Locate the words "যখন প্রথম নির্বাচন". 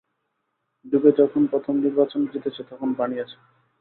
1.19-2.21